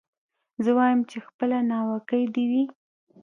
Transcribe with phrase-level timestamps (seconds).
[0.63, 2.63] زه وايم چي خپله ناوکۍ دي وي